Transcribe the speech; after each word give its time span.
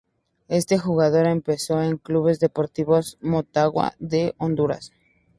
Este 0.47 0.79
Jugador 0.79 1.27
empezó 1.27 1.79
en 1.83 1.97
Club 1.97 2.35
Deportivo 2.39 2.99
Motagua 3.21 3.93
de 3.99 4.33
Honduras. 4.39 4.91